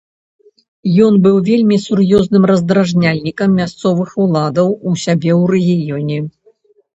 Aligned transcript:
Ён 1.07 1.13
быў 1.25 1.35
вельмі 1.49 1.77
сур'ёзным 1.87 2.43
раздражняльнікам 2.51 3.53
мясцовых 3.59 4.09
уладаў 4.25 4.67
у 4.73 4.89
сябе 5.03 5.31
ў 5.41 5.43
рэгіёне. 5.53 6.17